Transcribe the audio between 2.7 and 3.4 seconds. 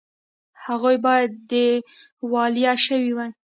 شوي وي